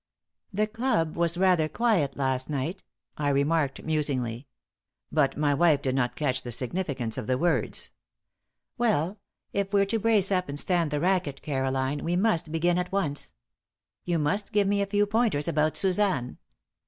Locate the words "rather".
1.37-1.69